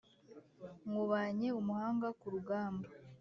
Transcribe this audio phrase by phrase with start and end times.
[0.85, 2.87] Nywubanye umuhanga ku rugamba